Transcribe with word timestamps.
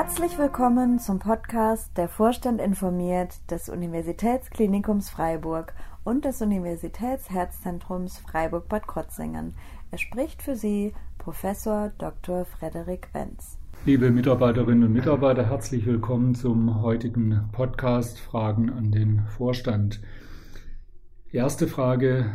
Herzlich 0.00 0.38
willkommen 0.38 1.00
zum 1.00 1.18
Podcast 1.18 1.90
Der 1.96 2.08
Vorstand 2.08 2.60
informiert 2.60 3.50
des 3.50 3.68
Universitätsklinikums 3.68 5.10
Freiburg 5.10 5.74
und 6.04 6.24
des 6.24 6.40
Universitätsherzzentrums 6.40 8.18
Freiburg-Bad 8.18 8.86
Krotzingen. 8.86 9.54
Er 9.90 9.98
spricht 9.98 10.40
für 10.40 10.54
Sie 10.54 10.94
Professor 11.18 11.90
Dr. 11.98 12.44
Frederik 12.44 13.08
Wenz. 13.12 13.58
Liebe 13.86 14.12
Mitarbeiterinnen 14.12 14.84
und 14.84 14.92
Mitarbeiter, 14.92 15.44
herzlich 15.50 15.84
willkommen 15.84 16.36
zum 16.36 16.80
heutigen 16.80 17.48
Podcast 17.50 18.20
Fragen 18.20 18.70
an 18.70 18.92
den 18.92 19.24
Vorstand. 19.36 20.00
erste 21.32 21.66
Frage 21.66 22.26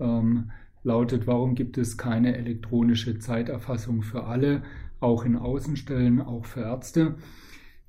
ähm, 0.00 0.52
lautet, 0.84 1.26
warum 1.26 1.54
gibt 1.54 1.76
es 1.76 1.98
keine 1.98 2.34
elektronische 2.38 3.18
Zeiterfassung 3.18 4.00
für 4.00 4.24
alle, 4.24 4.62
auch 5.00 5.24
in 5.24 5.36
Außenstellen, 5.36 6.20
auch 6.20 6.44
für 6.44 6.60
Ärzte? 6.60 7.16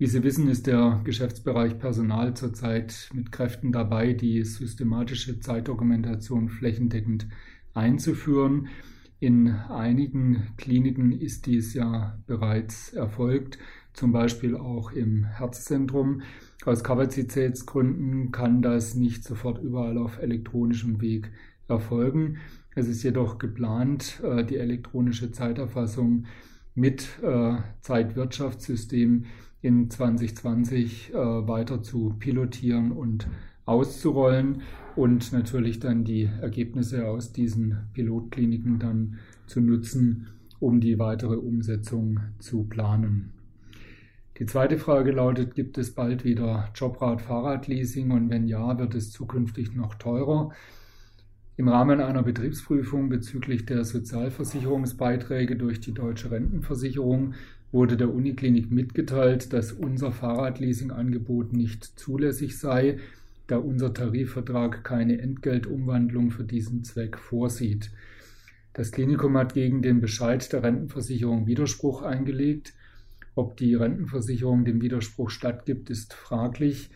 Wie 0.01 0.07
Sie 0.07 0.23
wissen, 0.23 0.47
ist 0.47 0.65
der 0.65 1.01
Geschäftsbereich 1.03 1.77
Personal 1.77 2.34
zurzeit 2.34 3.09
mit 3.13 3.31
Kräften 3.31 3.71
dabei, 3.71 4.13
die 4.13 4.43
systematische 4.43 5.39
Zeitdokumentation 5.39 6.49
flächendeckend 6.49 7.27
einzuführen. 7.75 8.70
In 9.20 9.49
einigen 9.49 10.47
Kliniken 10.57 11.11
ist 11.11 11.45
dies 11.45 11.75
ja 11.75 12.17
bereits 12.25 12.93
erfolgt, 12.93 13.59
zum 13.93 14.12
Beispiel 14.12 14.57
auch 14.57 14.91
im 14.91 15.25
Herzzentrum. 15.25 16.23
Aus 16.65 16.84
Kapazitätsgründen 16.84 18.31
kann 18.31 18.63
das 18.63 18.95
nicht 18.95 19.23
sofort 19.23 19.62
überall 19.62 19.99
auf 19.99 20.17
elektronischem 20.17 20.99
Weg 21.01 21.29
erfolgen. 21.67 22.37
Es 22.73 22.87
ist 22.87 23.03
jedoch 23.03 23.37
geplant, 23.37 24.20
äh, 24.23 24.43
die 24.43 24.57
elektronische 24.57 25.31
Zeiterfassung 25.31 26.25
mit 26.76 27.08
äh, 27.22 27.58
Zeitwirtschaftssystem 27.82 29.26
in 29.62 29.90
2020 29.90 31.12
äh, 31.12 31.16
weiter 31.16 31.82
zu 31.82 32.16
pilotieren 32.18 32.91
und 32.91 33.27
auszurollen 33.66 34.62
und 34.96 35.32
natürlich 35.32 35.80
dann 35.80 36.04
die 36.04 36.30
Ergebnisse 36.42 37.08
aus 37.08 37.32
diesen 37.32 37.77
Pilotkliniken 37.94 38.80
dann 38.80 39.20
zu 39.46 39.62
nutzen, 39.62 40.27
um 40.60 40.80
die 40.80 40.99
weitere 40.99 41.36
Umsetzung 41.36 42.20
zu 42.40 42.64
planen. 42.64 43.34
Die 44.38 44.46
zweite 44.48 44.77
Frage 44.77 45.12
lautet, 45.12 45.54
gibt 45.54 45.77
es 45.77 45.94
bald 45.94 46.24
wieder 46.24 46.70
Jobrad-Fahrradleasing 46.74 48.12
und 48.12 48.30
wenn 48.30 48.48
ja, 48.48 48.80
wird 48.80 48.96
es 48.96 49.12
zukünftig 49.12 49.76
noch 49.76 49.96
teurer? 49.96 50.52
Im 51.62 51.67
Rahmen 51.67 52.01
einer 52.01 52.23
Betriebsprüfung 52.23 53.09
bezüglich 53.09 53.67
der 53.67 53.85
Sozialversicherungsbeiträge 53.85 55.55
durch 55.55 55.79
die 55.79 55.93
Deutsche 55.93 56.31
Rentenversicherung 56.31 57.35
wurde 57.71 57.98
der 57.98 58.12
Uniklinik 58.12 58.71
mitgeteilt, 58.71 59.53
dass 59.53 59.71
unser 59.71 60.12
Fahrradleasingangebot 60.12 61.53
nicht 61.53 61.84
zulässig 61.99 62.57
sei, 62.57 62.98
da 63.45 63.57
unser 63.57 63.93
Tarifvertrag 63.93 64.84
keine 64.84 65.22
Entgeltumwandlung 65.22 66.31
für 66.31 66.45
diesen 66.45 66.84
Zweck 66.84 67.19
vorsieht. 67.19 67.91
Das 68.73 68.91
Klinikum 68.91 69.38
hat 69.38 69.53
gegen 69.53 69.84
den 69.84 70.01
Bescheid 70.01 70.51
der 70.51 70.63
Rentenversicherung 70.63 71.46
Widerspruch 71.46 72.01
eingelegt. 72.01 72.73
Ob 73.35 73.56
die 73.56 73.75
Rentenversicherung 73.75 74.66
dem 74.66 74.81
Widerspruch 74.81 75.29
stattgibt, 75.29 75.91
ist 75.91 76.16
fraglich. 76.16 76.90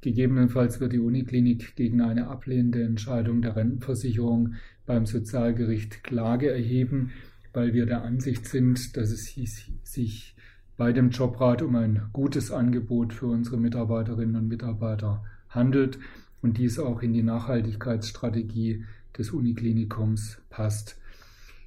Gegebenenfalls 0.00 0.80
wird 0.80 0.92
die 0.92 0.98
Uniklinik 0.98 1.74
gegen 1.76 2.00
eine 2.00 2.28
ablehnende 2.28 2.82
Entscheidung 2.82 3.42
der 3.42 3.56
Rentenversicherung 3.56 4.54
beim 4.84 5.06
Sozialgericht 5.06 6.04
Klage 6.04 6.50
erheben, 6.50 7.12
weil 7.52 7.72
wir 7.72 7.86
der 7.86 8.02
Ansicht 8.02 8.46
sind, 8.46 8.96
dass 8.96 9.10
es 9.10 9.34
sich 9.82 10.36
bei 10.76 10.92
dem 10.92 11.10
Jobrat 11.10 11.62
um 11.62 11.74
ein 11.74 12.02
gutes 12.12 12.50
Angebot 12.50 13.14
für 13.14 13.26
unsere 13.26 13.56
Mitarbeiterinnen 13.56 14.36
und 14.36 14.48
Mitarbeiter 14.48 15.24
handelt 15.48 15.98
und 16.42 16.58
dies 16.58 16.78
auch 16.78 17.02
in 17.02 17.14
die 17.14 17.22
Nachhaltigkeitsstrategie 17.22 18.84
des 19.16 19.30
Uniklinikums 19.30 20.38
passt. 20.50 21.00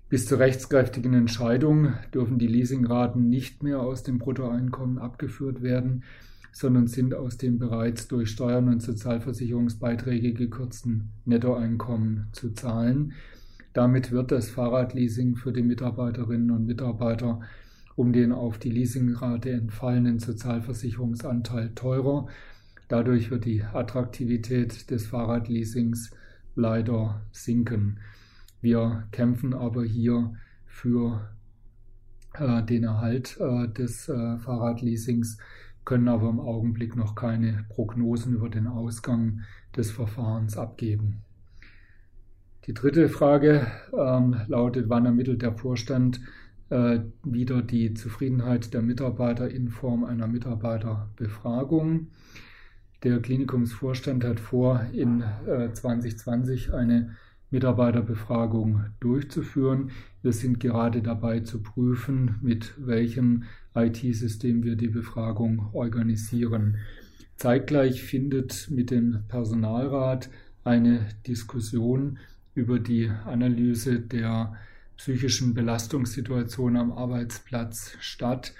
Bis 0.10 0.28
zur 0.28 0.40
rechtskräftigen 0.40 1.14
Entscheidung 1.14 1.94
dürfen 2.14 2.40
die 2.40 2.48
Leasingraten 2.48 3.30
nicht 3.30 3.64
mehr 3.64 3.80
aus 3.80 4.04
dem 4.04 4.20
Bruttoeinkommen 4.20 5.00
abgeführt 5.00 5.62
werden 5.62 6.04
sondern 6.52 6.88
sind 6.88 7.14
aus 7.14 7.38
dem 7.38 7.60
bereits 7.60 8.08
durch 8.08 8.32
Steuern 8.32 8.68
und 8.68 8.82
Sozialversicherungsbeiträge 8.82 10.34
gekürzten 10.34 11.10
Nettoeinkommen 11.26 12.28
zu 12.32 12.52
zahlen. 12.52 13.14
Damit 13.74 14.12
wird 14.12 14.32
das 14.32 14.50
Fahrradleasing 14.50 15.36
für 15.36 15.54
die 15.54 15.64
Mitarbeiterinnen 15.64 16.52
und 16.52 16.66
Mitarbeiter 16.66 17.40
um 17.96 18.14
den 18.14 18.32
auf 18.32 18.58
die 18.58 18.72
Leasingrate 18.72 19.52
entfallenen 19.52 20.20
Sozialversicherungsanteil 20.20 21.76
teurer. 21.76 22.28
Dadurch 22.88 23.30
wird 23.30 23.44
die 23.44 23.62
Attraktivität 23.62 24.90
des 24.90 25.08
Fahrradleasings 25.08 26.12
leider 26.56 27.22
sinken. 27.32 28.00
Wir 28.62 29.08
kämpfen 29.12 29.54
aber 29.54 29.84
hier 29.84 30.34
für 30.66 31.30
äh, 32.34 32.64
den 32.64 32.86
Erhalt 32.86 33.38
äh, 33.40 33.68
des 33.68 34.08
äh, 34.08 34.38
Fahrradleasings 34.38 35.38
können 35.86 36.08
aber 36.08 36.30
im 36.30 36.40
Augenblick 36.40 36.96
noch 36.96 37.16
keine 37.16 37.66
Prognosen 37.70 38.34
über 38.34 38.50
den 38.50 38.68
Ausgang 38.68 39.42
des 39.76 39.92
Verfahrens 39.92 40.58
abgeben. 40.58 41.24
Die 42.66 42.74
dritte 42.74 43.10
Frage 43.10 43.68
ähm, 43.98 44.42
lautet, 44.48 44.90
wann 44.90 45.06
ermittelt 45.06 45.42
der 45.42 45.54
Vorstand 45.54 46.22
äh, 46.70 47.00
wieder 47.24 47.62
die 47.62 47.94
Zufriedenheit 47.94 48.74
der 48.74 48.82
Mitarbeiter 48.82 49.50
in 49.50 49.70
Form 49.70 50.04
einer 50.04 50.28
Mitarbeiterbefragung. 50.28 52.08
Der 53.04 53.20
Klinikumsvorstand 53.22 54.24
hat 54.24 54.40
vor, 54.40 54.86
in 54.92 55.24
äh, 55.48 55.72
2020 55.72 56.74
eine 56.74 57.16
Mitarbeiterbefragung 57.52 58.86
durchzuführen. 59.00 59.92
Wir 60.22 60.34
sind 60.34 60.60
gerade 60.60 61.02
dabei 61.02 61.40
zu 61.40 61.62
prüfen, 61.62 62.36
mit 62.42 62.74
welchem 62.78 63.44
IT-System 63.76 64.64
wir 64.64 64.76
die 64.76 64.90
Befragung 64.90 65.70
organisieren. 65.74 66.78
Zeitgleich 67.36 68.04
findet 68.04 68.70
mit 68.70 68.92
dem 68.92 69.24
Personalrat 69.28 70.30
eine 70.64 71.08
Diskussion 71.26 72.20
über 72.54 72.80
die 72.80 73.10
Analyse 73.26 74.00
der 74.00 74.56
psychischen 74.98 75.54
Belastungssituation 75.54 76.76
am 76.76 76.92
Arbeitsplatz 76.92 77.96
statt. 78.02 78.54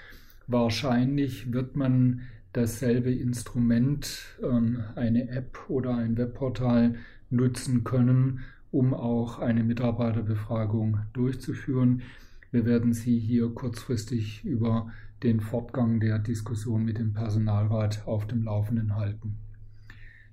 Wahrscheinlich 0.46 1.52
wird 1.52 1.76
man 1.76 2.22
dasselbe 2.52 3.12
Instrument, 3.12 4.38
ähm, 4.42 4.82
eine 4.96 5.28
App 5.28 5.58
oder 5.68 5.96
ein 5.96 6.16
Webportal 6.16 6.96
nutzen 7.28 7.84
können, 7.84 8.40
um 8.70 8.94
auch 8.94 9.38
eine 9.38 9.64
Mitarbeiterbefragung 9.64 11.00
durchzuführen. 11.12 12.02
Wir 12.50 12.64
werden 12.64 12.92
Sie 12.92 13.18
hier 13.18 13.50
kurzfristig 13.50 14.44
über 14.44 14.90
den 15.22 15.40
Fortgang 15.40 16.00
der 16.00 16.18
Diskussion 16.18 16.84
mit 16.84 16.98
dem 16.98 17.12
Personalrat 17.12 18.06
auf 18.06 18.26
dem 18.26 18.42
Laufenden 18.42 18.96
halten. 18.96 19.36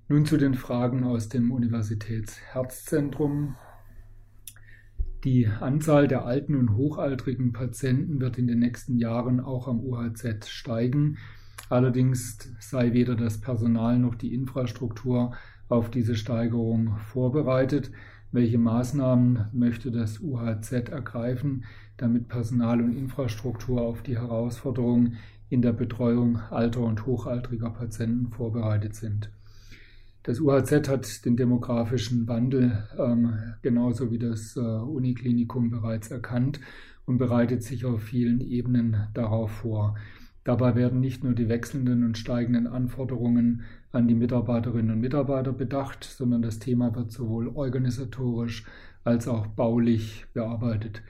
Nun 0.07 0.25
zu 0.25 0.37
den 0.37 0.53
Fragen 0.53 1.03
aus 1.03 1.27
dem 1.27 1.51
Universitätsherzzentrum. 1.51 3.55
Die 5.23 5.47
Anzahl 5.47 6.07
der 6.07 6.25
alten 6.25 6.55
und 6.55 6.75
hochaltrigen 6.75 7.51
Patienten 7.51 8.21
wird 8.21 8.37
in 8.37 8.47
den 8.47 8.59
nächsten 8.59 8.97
Jahren 8.97 9.41
auch 9.41 9.67
am 9.67 9.81
UHZ 9.81 10.47
steigen. 10.47 11.17
Allerdings 11.69 12.37
sei 12.59 12.93
weder 12.93 13.15
das 13.15 13.41
Personal 13.41 13.99
noch 13.99 14.15
die 14.15 14.33
Infrastruktur 14.33 15.35
auf 15.69 15.89
diese 15.89 16.15
Steigerung 16.15 16.97
vorbereitet. 16.97 17.91
Welche 18.31 18.57
Maßnahmen 18.57 19.47
möchte 19.53 19.91
das 19.91 20.19
UHZ 20.19 20.89
ergreifen, 20.89 21.65
damit 21.97 22.27
Personal 22.27 22.81
und 22.81 22.97
Infrastruktur 22.97 23.81
auf 23.81 24.01
die 24.01 24.17
Herausforderungen 24.17 25.17
in 25.49 25.61
der 25.61 25.73
Betreuung 25.73 26.37
alter 26.49 26.81
und 26.81 27.05
hochaltriger 27.05 27.69
Patienten 27.69 28.27
vorbereitet 28.27 28.95
sind? 28.95 29.31
Das 30.23 30.41
UHZ 30.41 30.89
hat 30.89 31.25
den 31.25 31.37
demografischen 31.37 32.27
Wandel 32.27 32.83
ähm, 32.99 33.33
genauso 33.61 34.11
wie 34.11 34.19
das 34.19 34.57
äh, 34.57 34.59
Uniklinikum 34.59 35.69
bereits 35.69 36.11
erkannt 36.11 36.59
und 37.05 37.17
bereitet 37.17 37.63
sich 37.63 37.85
auf 37.85 38.03
vielen 38.03 38.41
Ebenen 38.41 39.07
darauf 39.13 39.51
vor. 39.51 39.95
Dabei 40.43 40.75
werden 40.75 40.99
nicht 40.99 41.23
nur 41.23 41.33
die 41.33 41.47
wechselnden 41.47 42.03
und 42.03 42.17
steigenden 42.17 42.67
Anforderungen 42.67 43.63
an 43.97 44.07
die 44.07 44.15
Mitarbeiterinnen 44.15 44.91
und 44.91 45.01
Mitarbeiter 45.01 45.51
bedacht, 45.51 46.03
sondern 46.03 46.41
das 46.41 46.59
Thema 46.59 46.95
wird 46.95 47.11
sowohl 47.11 47.49
organisatorisch 47.49 48.63
als 49.03 49.27
auch 49.27 49.47
baulich 49.47 50.25
bearbeitet. 50.33 51.01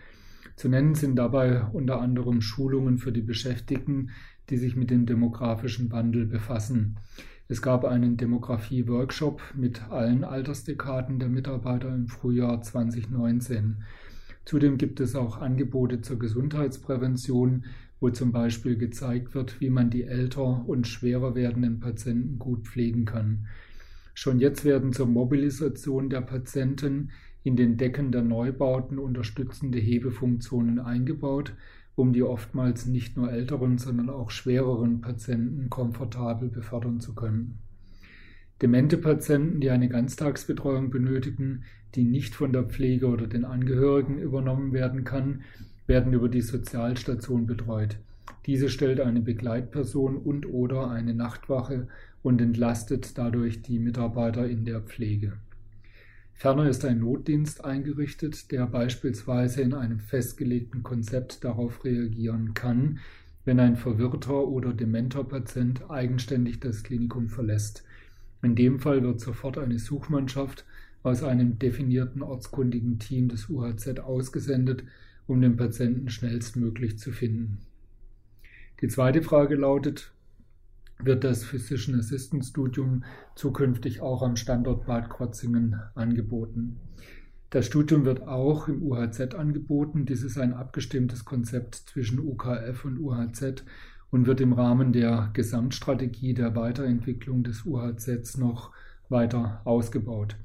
Zu 0.55 0.69
nennen 0.69 0.95
sind 0.95 1.17
dabei 1.17 1.63
unter 1.73 2.01
anderem 2.01 2.41
Schulungen 2.41 2.97
für 2.97 3.11
die 3.11 3.21
Beschäftigten, 3.21 4.09
die 4.49 4.57
sich 4.57 4.75
mit 4.75 4.89
dem 4.89 5.05
demografischen 5.05 5.91
Wandel 5.91 6.25
befassen. 6.25 6.97
Es 7.49 7.61
gab 7.61 7.85
einen 7.85 8.17
Demografie-Workshop 8.17 9.41
mit 9.55 9.89
allen 9.89 10.23
Altersdekaden 10.23 11.19
der 11.19 11.29
Mitarbeiter 11.29 11.93
im 11.93 12.07
Frühjahr 12.07 12.61
2019. 12.61 13.83
Zudem 14.45 14.77
gibt 14.77 14.99
es 14.99 15.15
auch 15.15 15.37
Angebote 15.41 16.01
zur 16.01 16.19
Gesundheitsprävention, 16.19 17.65
wo 17.99 18.09
zum 18.09 18.31
Beispiel 18.31 18.77
gezeigt 18.77 19.33
wird, 19.33 19.59
wie 19.59 19.69
man 19.69 19.89
die 19.89 20.03
älter 20.03 20.67
und 20.67 20.87
schwerer 20.87 21.35
werdenden 21.35 21.79
Patienten 21.79 22.37
gut 22.37 22.67
pflegen 22.67 23.05
kann. 23.05 23.47
Schon 24.13 24.39
jetzt 24.39 24.65
werden 24.65 24.93
zur 24.93 25.07
Mobilisation 25.07 26.09
der 26.09 26.21
Patienten 26.21 27.11
in 27.43 27.55
den 27.55 27.77
Decken 27.77 28.11
der 28.11 28.23
Neubauten 28.23 28.99
unterstützende 28.99 29.77
Hebefunktionen 29.77 30.79
eingebaut, 30.79 31.53
um 31.95 32.13
die 32.13 32.23
oftmals 32.23 32.85
nicht 32.85 33.17
nur 33.17 33.31
älteren, 33.31 33.77
sondern 33.77 34.09
auch 34.09 34.29
schwereren 34.29 35.01
Patienten 35.01 35.69
komfortabel 35.69 36.49
befördern 36.49 36.99
zu 36.99 37.15
können. 37.15 37.59
Demente 38.61 38.97
Patienten, 38.97 39.61
die 39.61 39.69
eine 39.69 39.87
Ganztagsbetreuung 39.87 40.89
benötigen, 40.89 41.63
die 41.95 42.03
nicht 42.03 42.35
von 42.35 42.51
der 42.51 42.63
Pflege 42.63 43.07
oder 43.07 43.27
den 43.27 43.45
Angehörigen 43.45 44.17
übernommen 44.17 44.73
werden 44.73 45.03
kann, 45.03 45.41
werden 45.87 46.13
über 46.13 46.29
die 46.29 46.41
Sozialstation 46.41 47.47
betreut. 47.47 47.97
Diese 48.45 48.69
stellt 48.69 48.99
eine 48.99 49.21
Begleitperson 49.21 50.17
und 50.17 50.45
oder 50.45 50.91
eine 50.91 51.13
Nachtwache 51.13 51.87
und 52.21 52.41
entlastet 52.41 53.17
dadurch 53.17 53.61
die 53.61 53.79
Mitarbeiter 53.79 54.47
in 54.47 54.65
der 54.65 54.81
Pflege. 54.81 55.33
Ferner 56.33 56.69
ist 56.69 56.85
ein 56.85 56.99
Notdienst 56.99 57.65
eingerichtet, 57.65 58.51
der 58.51 58.67
beispielsweise 58.67 59.61
in 59.61 59.73
einem 59.73 59.99
festgelegten 59.99 60.83
Konzept 60.83 61.43
darauf 61.43 61.83
reagieren 61.83 62.53
kann, 62.53 62.99
wenn 63.43 63.59
ein 63.59 63.75
verwirrter 63.75 64.47
oder 64.47 64.73
dementer 64.73 65.23
Patient 65.23 65.89
eigenständig 65.89 66.59
das 66.59 66.83
Klinikum 66.83 67.29
verlässt. 67.29 67.83
In 68.43 68.55
dem 68.55 68.79
Fall 68.79 69.01
wird 69.01 69.19
sofort 69.19 69.57
eine 69.57 69.79
Suchmannschaft 69.79 70.63
aus 71.01 71.23
einem 71.23 71.57
definierten 71.57 72.21
ortskundigen 72.21 72.99
Team 72.99 73.29
des 73.29 73.49
UHZ 73.49 73.99
ausgesendet, 74.01 74.83
um 75.27 75.41
den 75.41 75.57
Patienten 75.57 76.09
schnellstmöglich 76.09 76.97
zu 76.97 77.11
finden. 77.11 77.59
Die 78.81 78.87
zweite 78.87 79.21
Frage 79.21 79.55
lautet, 79.55 80.11
wird 80.99 81.23
das 81.23 81.43
Physician 81.43 81.99
Assistant 81.99 82.45
Studium 82.45 83.03
zukünftig 83.35 84.01
auch 84.01 84.23
am 84.23 84.35
Standort 84.35 84.85
Bad 84.85 85.09
Krotzingen 85.09 85.79
angeboten. 85.93 86.77
Das 87.49 87.65
Studium 87.65 88.03
wird 88.03 88.27
auch 88.27 88.67
im 88.67 88.83
UHZ 88.83 89.35
angeboten. 89.35 90.05
Dies 90.05 90.23
ist 90.23 90.37
ein 90.37 90.53
abgestimmtes 90.53 91.23
Konzept 91.23 91.75
zwischen 91.75 92.19
UKF 92.19 92.83
und 92.83 92.99
UHZ 92.99 93.63
und 94.09 94.25
wird 94.25 94.41
im 94.41 94.53
Rahmen 94.53 94.91
der 94.91 95.29
Gesamtstrategie 95.33 96.33
der 96.33 96.55
Weiterentwicklung 96.55 97.43
des 97.43 97.65
UHZ 97.65 98.37
noch 98.37 98.71
weiter 99.09 99.61
ausgebaut. 99.63 100.35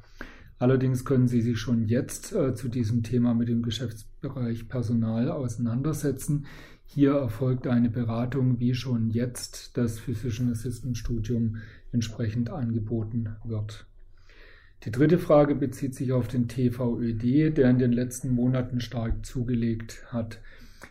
Allerdings 0.63 1.05
können 1.05 1.27
Sie 1.27 1.41
sich 1.41 1.59
schon 1.59 1.87
jetzt 1.89 2.33
äh, 2.33 2.55
zu 2.55 2.69
diesem 2.69 3.03
Thema 3.03 3.35
mit 3.35 3.49
dem 3.49 3.63
Geschäftsbereich 3.63 4.69
Personal 4.69 5.29
auseinandersetzen. 5.29 6.47
Hier 6.85 7.15
erfolgt 7.15 7.67
eine 7.67 7.91
Beratung, 7.91 8.61
wie 8.61 8.73
schon 8.73 9.11
jetzt 9.11 9.77
das 9.77 9.99
Physician 9.99 10.53
Assistant 10.53 10.97
Studium 10.97 11.57
entsprechend 11.91 12.51
angeboten 12.51 13.35
wird. 13.43 13.87
Die 14.85 14.93
dritte 14.93 15.19
Frage 15.19 15.57
bezieht 15.57 15.97
sich 15.97 16.13
auf 16.13 16.29
den 16.29 16.47
TVÖD, 16.47 17.59
der 17.59 17.69
in 17.69 17.81
den 17.81 17.93
letzten 17.93 18.33
Monaten 18.33 18.79
stark 18.79 19.27
zugelegt 19.27 20.05
hat. 20.13 20.41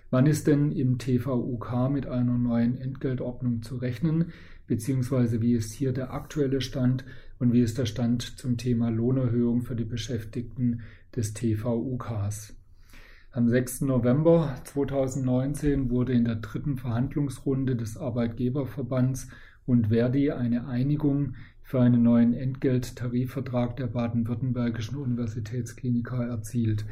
Wann 0.09 0.25
ist 0.25 0.47
denn 0.47 0.73
im 0.73 0.97
TVUK 0.97 1.89
mit 1.89 2.07
einer 2.07 2.37
neuen 2.37 2.77
Entgeltordnung 2.77 3.61
zu 3.61 3.77
rechnen, 3.77 4.33
beziehungsweise 4.71 5.41
wie 5.41 5.55
ist 5.55 5.73
hier 5.73 5.91
der 5.91 6.13
aktuelle 6.13 6.61
Stand 6.61 7.03
und 7.39 7.51
wie 7.51 7.59
ist 7.59 7.77
der 7.77 7.85
Stand 7.85 8.21
zum 8.21 8.55
Thema 8.55 8.87
Lohnerhöhung 8.89 9.63
für 9.63 9.75
die 9.75 9.83
Beschäftigten 9.83 10.83
des 11.13 11.33
TVUKs? 11.33 12.55
Am 13.33 13.49
6. 13.49 13.81
November 13.81 14.55
2019 14.63 15.89
wurde 15.89 16.13
in 16.13 16.23
der 16.23 16.35
dritten 16.35 16.77
Verhandlungsrunde 16.77 17.75
des 17.75 17.97
Arbeitgeberverbands 17.97 19.27
und 19.65 19.87
Verdi 19.87 20.31
eine 20.31 20.65
Einigung 20.69 21.35
für 21.63 21.81
einen 21.81 22.03
neuen 22.03 22.33
Entgelttarifvertrag 22.33 23.75
der 23.75 23.87
baden-württembergischen 23.87 24.95
Universitätskliniker 24.95 26.25
erzielt. 26.25 26.85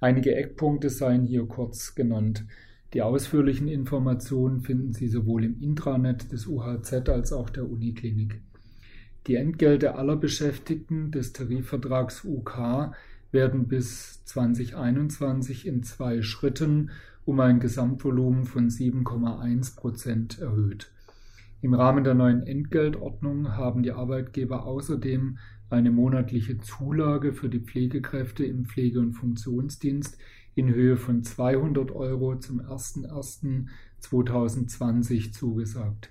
Einige 0.00 0.34
Eckpunkte 0.34 0.90
seien 0.90 1.26
hier 1.26 1.46
kurz 1.46 1.94
genannt. 1.94 2.44
Die 2.92 3.02
ausführlichen 3.02 3.68
Informationen 3.68 4.62
finden 4.62 4.92
Sie 4.92 5.08
sowohl 5.08 5.44
im 5.44 5.60
Intranet 5.60 6.32
des 6.32 6.46
UHZ 6.46 7.08
als 7.08 7.32
auch 7.32 7.48
der 7.50 7.70
Uniklinik. 7.70 8.40
Die 9.26 9.36
Entgelte 9.36 9.94
aller 9.94 10.16
Beschäftigten 10.16 11.12
des 11.12 11.32
Tarifvertrags 11.32 12.24
UK 12.24 12.92
werden 13.30 13.68
bis 13.68 14.24
2021 14.24 15.66
in 15.66 15.82
zwei 15.84 16.22
Schritten 16.22 16.90
um 17.24 17.38
ein 17.38 17.60
Gesamtvolumen 17.60 18.44
von 18.44 18.70
7,1 18.70 19.76
Prozent 19.76 20.40
erhöht. 20.40 20.90
Im 21.62 21.74
Rahmen 21.74 22.02
der 22.02 22.14
neuen 22.14 22.42
Entgeltordnung 22.42 23.56
haben 23.56 23.82
die 23.82 23.92
Arbeitgeber 23.92 24.64
außerdem 24.64 25.38
eine 25.68 25.90
monatliche 25.92 26.58
Zulage 26.58 27.32
für 27.32 27.48
die 27.48 27.60
Pflegekräfte 27.60 28.44
im 28.44 28.64
Pflege- 28.64 28.98
und 28.98 29.12
Funktionsdienst 29.12 30.18
in 30.54 30.74
Höhe 30.74 30.96
von 30.96 31.22
200 31.22 31.92
Euro 31.92 32.36
zum 32.36 32.60
01.01.2020 32.60 35.32
zugesagt. 35.32 36.10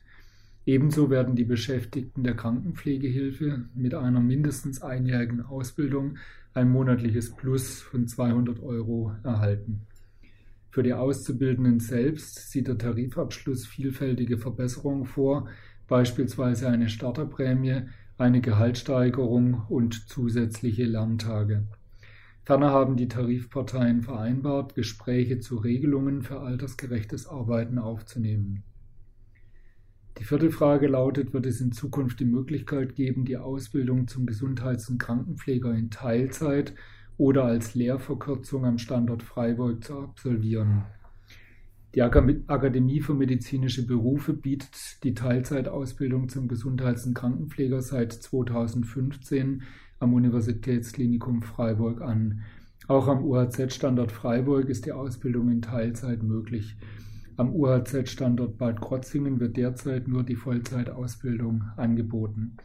Ebenso 0.66 1.10
werden 1.10 1.36
die 1.36 1.46
Beschäftigten 1.46 2.24
der 2.24 2.36
Krankenpflegehilfe 2.36 3.66
mit 3.74 3.96
einer 3.96 4.20
mindestens 4.20 4.82
einjährigen 4.82 5.42
Ausbildung 5.42 6.18
ein 6.54 6.70
monatliches 6.70 7.36
Plus 7.36 7.82
von 7.82 8.08
200 8.08 8.62
Euro 8.62 9.16
erhalten. 9.24 9.88
Für 10.70 10.84
die 10.84 10.94
Auszubildenden 10.94 11.80
selbst 11.80 12.52
sieht 12.52 12.68
der 12.68 12.78
Tarifabschluss 12.78 13.66
vielfältige 13.66 14.38
Verbesserungen 14.38 15.06
vor, 15.06 15.48
beispielsweise 15.88 16.70
eine 16.70 16.90
Starterprämie, 16.90 17.88
eine 18.20 18.42
Gehaltssteigerung 18.42 19.64
und 19.70 20.08
zusätzliche 20.08 20.84
Lerntage. 20.84 21.66
Ferner 22.44 22.72
haben 22.72 22.96
die 22.96 23.08
Tarifparteien 23.08 24.02
vereinbart, 24.02 24.76
Gespräche 24.76 25.40
zu 25.40 25.58
Regelungen 25.58 26.24
für 26.24 26.40
altersgerechtes 26.40 27.28
Arbeiten 27.28 27.78
aufzunehmen. 27.78 28.64
Die 30.18 30.24
vierte 30.26 30.52
Frage 30.52 30.88
lautet, 30.88 31.34
wird 31.34 31.46
es 31.46 31.62
in 31.62 31.72
Zukunft 31.72 32.20
die 32.20 32.26
Möglichkeit 32.26 32.96
geben, 32.96 33.24
die 33.24 33.38
Ausbildung 33.38 34.08
zum 34.08 34.26
Gesundheits- 34.26 34.90
und 34.90 34.98
Krankenpfleger 34.98 35.74
in 35.74 35.92
Teilzeit 35.92 36.74
oder 37.18 37.46
als 37.46 37.76
Lehrverkürzung 37.76 38.66
am 38.66 38.80
Standort 38.80 39.24
Freiburg 39.24 39.84
zu 39.84 39.98
absolvieren? 40.00 40.84
Die 41.96 42.04
Akademie 42.04 43.02
für 43.02 43.16
medizinische 43.16 43.88
Berufe 43.88 44.34
bietet 44.34 45.04
die 45.04 45.14
Teilzeitausbildung 45.14 46.30
zum 46.30 46.48
Gesundheits- 46.48 47.06
und 47.06 47.16
Krankenpfleger 47.16 47.82
seit 47.82 48.14
2015 48.14 49.64
am 50.00 50.14
Universitätsklinikum 50.14 51.42
Freiburg 51.42 52.02
an. 52.02 52.42
Auch 52.88 53.08
am 53.08 53.24
UHZ-Standort 53.24 54.12
Freiburg 54.12 54.70
ist 54.70 54.86
die 54.86 54.92
Ausbildung 54.92 55.50
in 55.50 55.62
Teilzeit 55.62 56.24
möglich. 56.24 56.78
Am 57.38 57.54
UHZ-Standort 57.54 58.58
Bad 58.58 58.82
Krotzingen 58.82 59.40
wird 59.40 59.58
derzeit 59.58 60.08
nur 60.08 60.24
die 60.24 60.36
Vollzeitausbildung 60.36 61.64
angeboten. 61.78 62.58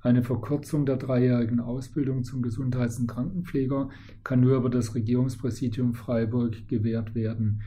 Eine 0.00 0.22
Verkürzung 0.22 0.86
der 0.86 0.96
dreijährigen 0.96 1.60
Ausbildung 1.60 2.22
zum 2.22 2.40
Gesundheits- 2.40 2.98
und 2.98 3.08
Krankenpfleger 3.08 3.88
kann 4.22 4.40
nur 4.40 4.56
über 4.56 4.70
das 4.70 4.94
Regierungspräsidium 4.94 5.94
Freiburg 5.94 6.68
gewährt 6.68 7.14
werden. 7.14 7.62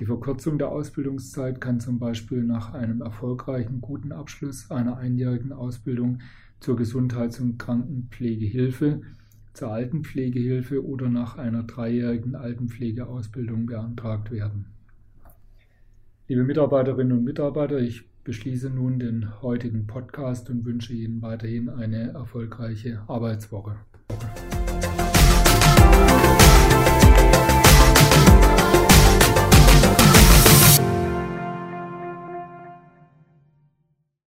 Die 0.00 0.06
Verkürzung 0.06 0.58
der 0.58 0.68
Ausbildungszeit 0.68 1.60
kann 1.60 1.80
zum 1.80 1.98
Beispiel 1.98 2.42
nach 2.42 2.74
einem 2.74 3.00
erfolgreichen 3.00 3.80
guten 3.80 4.12
Abschluss 4.12 4.70
einer 4.70 4.96
einjährigen 4.98 5.52
Ausbildung 5.52 6.18
zur 6.60 6.76
Gesundheits- 6.76 7.40
und 7.40 7.58
Krankenpflegehilfe, 7.58 9.02
zur 9.52 9.72
Altenpflegehilfe 9.72 10.84
oder 10.84 11.08
nach 11.08 11.38
einer 11.38 11.62
dreijährigen 11.62 12.34
Altenpflegeausbildung 12.34 13.66
beantragt 13.66 14.30
werden. 14.30 14.66
Liebe 16.28 16.44
Mitarbeiterinnen 16.44 17.18
und 17.18 17.24
Mitarbeiter, 17.24 17.78
ich 17.78 18.04
beschließe 18.24 18.70
nun 18.70 18.98
den 18.98 19.40
heutigen 19.42 19.86
Podcast 19.86 20.50
und 20.50 20.64
wünsche 20.64 20.92
Ihnen 20.92 21.22
weiterhin 21.22 21.68
eine 21.68 22.10
erfolgreiche 22.10 23.02
Arbeitswoche. 23.06 23.76